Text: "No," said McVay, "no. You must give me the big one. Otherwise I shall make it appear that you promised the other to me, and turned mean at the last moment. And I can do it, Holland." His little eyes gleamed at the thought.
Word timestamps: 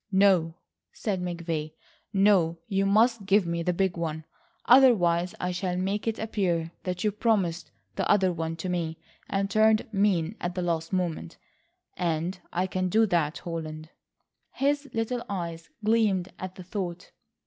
"No," 0.11 0.55
said 0.91 1.21
McVay, 1.21 1.73
"no. 2.11 2.57
You 2.67 2.87
must 2.87 3.27
give 3.27 3.45
me 3.45 3.61
the 3.61 3.71
big 3.71 3.95
one. 3.97 4.25
Otherwise 4.65 5.35
I 5.39 5.51
shall 5.51 5.77
make 5.77 6.07
it 6.07 6.17
appear 6.17 6.71
that 6.85 7.03
you 7.03 7.11
promised 7.11 7.69
the 7.97 8.09
other 8.09 8.33
to 8.33 8.67
me, 8.67 8.97
and 9.29 9.47
turned 9.47 9.87
mean 9.93 10.37
at 10.41 10.55
the 10.55 10.63
last 10.63 10.91
moment. 10.91 11.37
And 11.97 12.39
I 12.51 12.65
can 12.65 12.89
do 12.89 13.03
it, 13.03 13.13
Holland." 13.37 13.89
His 14.53 14.89
little 14.91 15.23
eyes 15.29 15.69
gleamed 15.83 16.29
at 16.39 16.55
the 16.55 16.63
thought. 16.63 17.11